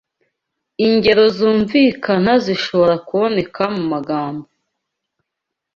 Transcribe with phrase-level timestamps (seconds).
[0.87, 4.45] Ingero zumvikana zishobora kuboneka mumagambo